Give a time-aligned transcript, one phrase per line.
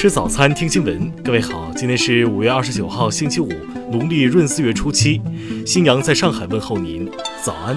[0.00, 1.10] 吃早餐，听新闻。
[1.24, 3.48] 各位好，今天是五月二十九号，星期五，
[3.90, 5.20] 农历闰四月初七。
[5.66, 7.10] 新阳在上海问候您，
[7.42, 7.76] 早安。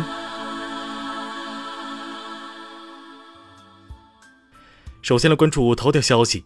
[5.02, 6.46] 首先来关注头条消息。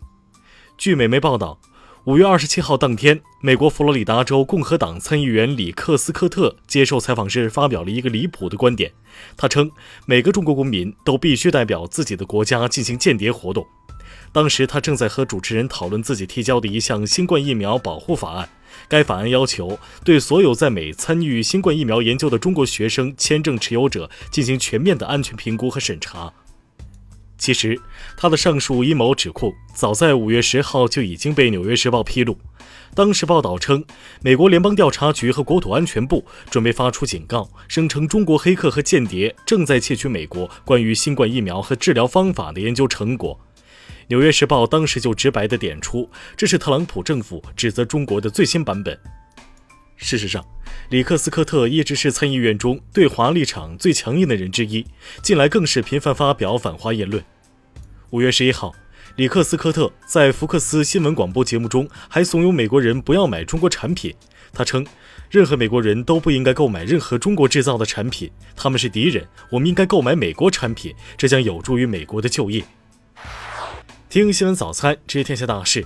[0.77, 1.59] 据美媒报道。
[2.05, 8.94] 五月二十七号当天，美国佛罗里达州共和党参议员里克斯科特接受采访时发表了一个离谱的观点。
[9.35, 9.70] 他称，
[10.05, 13.66] 每个中国公民都必须代表自己的国家进行间谍活动。
[14.35, 18.49] 当时他正在和主持人讨论自己提交的一项新冠疫苗保护法案。
[18.89, 26.34] 该法案要求对所有在美参与新冠疫苗研究的中国学生签证持有者进行全面的安全评估和审查。
[27.38, 27.80] 其实，
[28.17, 32.38] 他的上述阴谋指控早在五月十号就已经被《纽约时报》披露。
[32.94, 33.86] 当时报道称，
[34.22, 43.39] 美国联邦调查局和国土安全部准备发出警告，声称中国黑客和间谍正在窃取美国关于新冠疫苗和治疗方法的研究成果。
[44.08, 48.97] 《纽约时报》当时就直白地点出，这是特朗普政府指责中国的最新版本。
[49.97, 50.45] 事实上，
[50.89, 54.86] 里克斯科特一直是参议院中对华立场最强硬的人之一，
[55.23, 57.23] 近来更是频繁发表反华言论。
[58.12, 58.75] 五月十一号，
[59.16, 64.14] 里克斯科特在福克斯新闻广播节目中还怂恿美国人不要买中国产品。
[64.53, 64.86] 他称，
[65.30, 69.25] 任何美国人都不应该购买任何中国制造的产品，他们是敌人。
[69.50, 72.64] 我们应该购买美国产品，这将有助于美国的就业。
[74.16, 75.85] 听新闻早餐，知天下大事。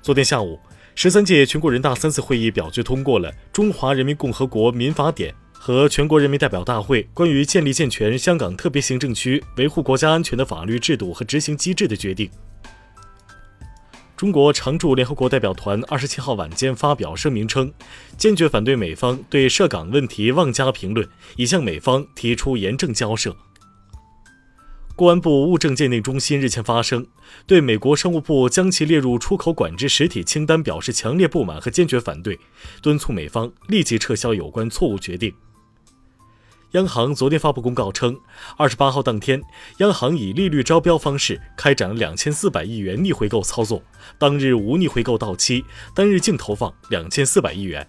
[0.00, 0.60] 昨天下午。
[0.94, 12.30] 十三届全国人大三次会议表决通过了《中华人民共和国民法典》和全国人民代表大会关于建立健全香港特别行政区维护国家安全的法律制度和执行机制的决定。
[14.16, 17.72] 中国常驻联合国代表团二十七号晚间发表声明称，
[18.16, 23.36] 坚决反对美方对涉港问题妄加评论，已向美方提出严正交涉。
[24.94, 27.06] 公安部物证鉴定中心日前发声，
[27.46, 32.38] 对美国商务部将其列入出口管制实体清单表示强烈不满和坚决反对，
[32.82, 35.32] 敦促美方立即撤销有关错误决定。
[36.72, 38.18] 央行昨天发布公告称，
[38.56, 39.42] 二十八号当天，
[39.78, 43.82] 央行以利率招标方式开展两千四百亿元逆回购操作，
[44.18, 47.86] 当日无逆回购到期，单日净投放两千四百亿元。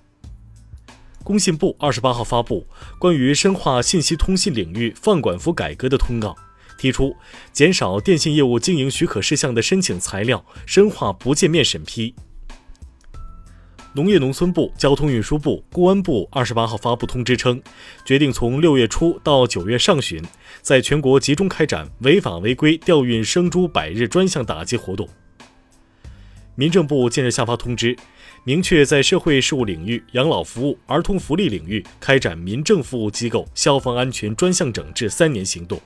[1.23, 2.65] 工信部二十八号发布
[2.99, 6.35] 关于深化信息通信领域放管服改革的通告。
[6.77, 7.15] 提出
[7.51, 12.13] 减少电信业务经营许可事项的申请材料，深化不见面审批。
[13.95, 17.61] 农业农村部、交通运输部、公安部二十八号发布通知称，
[18.03, 20.19] 决定从六月初到九月上旬，
[20.63, 25.07] 在全国集中开展违法违规调运生猪百日专项打击活动。
[26.55, 27.95] 民政部近日下发通知，
[28.43, 35.79] 明确在社会事务领域、养老服务、儿童福利领域开展民政服务机构消防安全专项整治三年行动。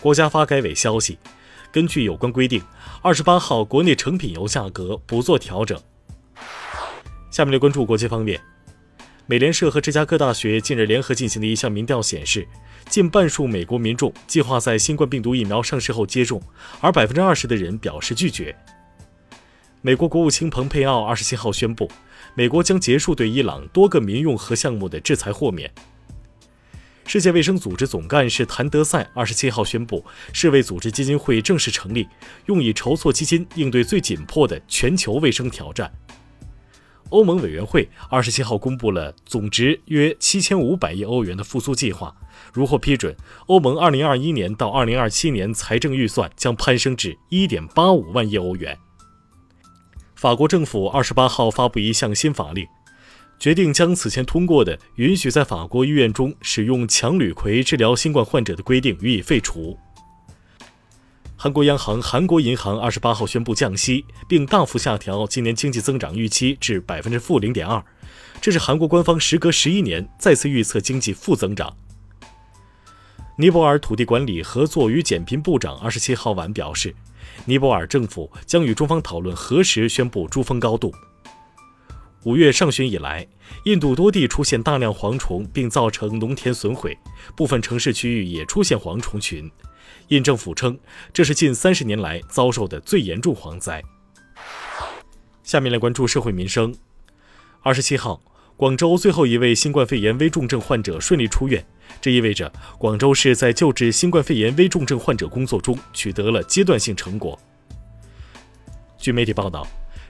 [0.00, 1.18] 国家发改委消息，
[1.72, 2.62] 根据有关规定，
[3.02, 5.76] 二十八号国内成品油价格不做调整。
[7.30, 8.40] 下面来关注国际方面，
[9.26, 12.46] 美联社和芝加哥大学近日联合进行的一项民调显示，
[12.88, 16.40] 近半数美国民众计划在新冠病毒疫苗上市后接种，
[16.80, 18.56] 而百分之二十的人表示拒绝。
[19.82, 21.90] 美国国务卿蓬佩奥二十七号宣布，
[22.34, 25.72] 美国将结束对伊朗多个民用核项目的制裁豁免。
[27.08, 30.04] 世界卫生组织总干事谭德赛二十七号宣布，
[30.34, 32.06] 世卫组织基金会正式成立，
[32.44, 35.90] 用以筹措基金，应对最紧迫的全球卫生挑战。
[37.08, 42.14] 欧盟委员会二十七号公布了总值约七千五百亿欧元的复苏计划，
[42.52, 43.16] 如获批准，
[43.46, 48.76] 欧盟二零二一年到二零二七年财政预算将攀升至一点八五万亿欧元。
[50.14, 52.66] 法国政府二十八号发布一项新法令。
[53.38, 59.78] 决定将此前通过的允许在法国医院中使用强氯喹治疗新冠患者的规定予以废除。
[61.36, 67.80] 韩国央行韩国银行二十八号宣布降息，并大幅下调今年经济增长预期至百分之负零点二，
[68.40, 71.76] 这是韩国官方时隔十一年再次预测经济负增长。
[73.36, 76.92] 尼泊尔土地管理合作与减贫部长二十七号晚表示，
[77.44, 80.92] 尼泊尔政府将与中方讨论何时宣布珠峰高度。
[82.28, 83.26] 五月上旬以来，
[83.64, 86.94] 印度多地出现大量蝗虫，并造成农田损毁，
[87.34, 89.50] 部分城市区域也出现蝗虫群。
[90.08, 90.78] 印政府称，
[91.10, 93.82] 这是近三十年来遭受的最严重蝗灾。
[95.42, 96.74] 下面来关注社会民生。
[97.62, 98.20] 二十七号，
[98.58, 101.66] 广州最后一位新冠肺炎危重症患者顺利出院，
[101.98, 107.40] 这意味着广州市在救治新冠肺炎危重症患者工作中取得了阶段性成果。
[108.98, 109.66] 据媒体报道。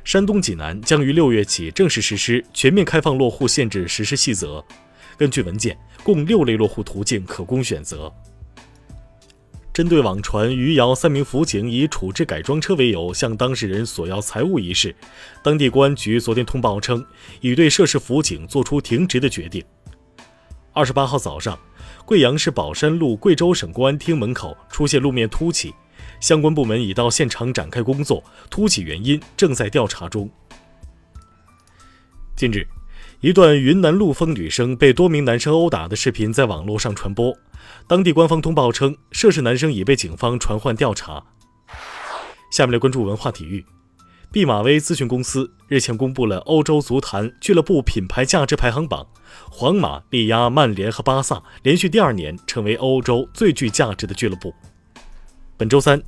[0.09, 4.65] 山东济南将于六月起正式实施全面开放落户限制实施细则。
[5.19, 8.11] 根据文件，共六类落户途径可供选择。
[9.71, 14.97] 针对网传余姚三名辅警以处置改装车为由向当事人索要财物一事，
[15.45, 17.05] 当地公安局昨天通报称，
[17.43, 19.63] 已对涉事辅警作出停职的决定。
[20.73, 21.59] 二十八号早上，
[22.07, 25.75] 贵阳市宝山路贵州省公安厅门口出现路面凸起，
[26.21, 30.31] 相关部门已到现场展开工作，凸起原因正在调查中。
[32.37, 32.67] 近日。
[33.21, 37.37] 一段云南陆丰女生被多名男生殴打的视频在网络上传播，
[37.89, 41.25] 当地官方通报称，涉事男生已被警方传唤调查。
[42.53, 43.67] 下面来关注文化体育，
[44.31, 49.05] 毕马威咨询公司日前公布了欧洲足坛俱乐部品牌价值排行榜，
[49.51, 54.55] 皇马力压曼联和巴萨，连续第二年成为欧洲最具价值的俱乐部。
[55.59, 56.01] 本周三，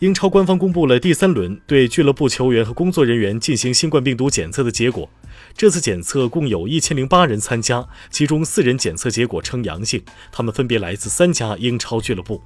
[0.00, 5.08] 英超官方公布了第三轮对俱乐部球员和工作人员进行新冠病毒检测的结果。
[5.56, 12.42] 这次检测共有一千零八人参加，其中四人检测结果呈阳性，他们分别来自三家英超俱乐部。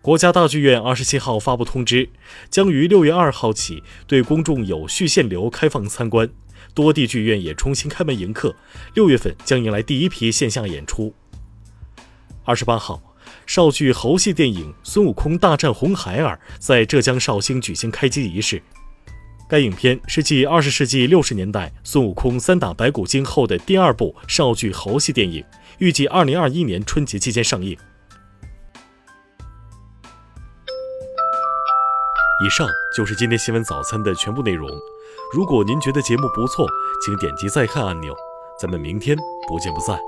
[0.00, 2.08] 国家大剧院二十七号发布通知，
[2.48, 6.30] 将于六月二号起对公众有序限流开放参观，
[6.74, 8.54] 多地剧院也重新开门迎客，
[8.94, 11.12] 六月份将迎来第一批线下演出。
[12.44, 13.09] 二十八号。
[13.46, 18.62] 绍剧猴戏电影《孙悟空大战红孩儿》在浙江绍兴举行开机仪式。
[19.48, 25.44] 该影片是继二十世纪六十年代孙悟空三打白骨精后的第二部绍剧猴戏电影，
[25.78, 27.76] 预计二零二一年春节期间上映。
[32.42, 34.70] 以上就是今天新闻早餐的全部内容。
[35.34, 36.66] 如果您觉得节目不错，
[37.04, 38.14] 请点击再看按钮。
[38.58, 39.16] 咱们明天
[39.48, 39.98] 不见不散。